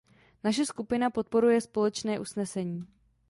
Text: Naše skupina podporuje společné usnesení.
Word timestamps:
Naše 0.43 0.65
skupina 0.65 1.09
podporuje 1.09 1.61
společné 1.61 2.19
usnesení. 2.19 2.87